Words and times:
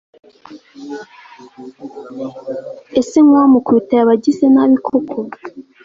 ese 2.99 3.17
nkuwamukubita 3.25 3.93
yaba 3.95 4.13
agize 4.17 4.45
nabi 4.53 4.75
koko 4.87 5.19